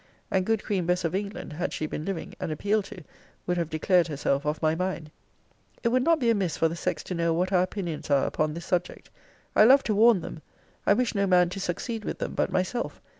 [0.31, 3.03] And good Queen Bess of England, had she been living, and appealed to,
[3.45, 5.11] would have declared herself of my mind.
[5.83, 8.55] It would not be amiss for the sex to know what our opinions are upon
[8.55, 9.11] this subject.
[9.55, 10.41] I love to warn them.
[10.87, 12.99] I wish no man to succeed with them but myself.